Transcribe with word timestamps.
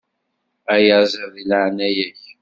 Ayaziḍ, 0.73 1.27
deg 1.35 1.45
leɛnaya-k. 1.49 2.21